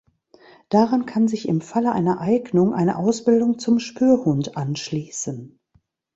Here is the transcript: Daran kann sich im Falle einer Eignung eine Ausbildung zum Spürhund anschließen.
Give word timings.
Daran 0.69 1.05
kann 1.05 1.27
sich 1.27 1.47
im 1.47 1.61
Falle 1.61 1.91
einer 1.91 2.19
Eignung 2.19 2.73
eine 2.73 2.97
Ausbildung 2.97 3.59
zum 3.59 3.77
Spürhund 3.77 4.57
anschließen. 4.57 5.59